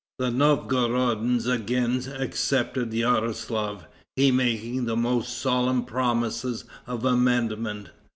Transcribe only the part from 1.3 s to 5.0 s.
again accepted Yaroslaf, he making the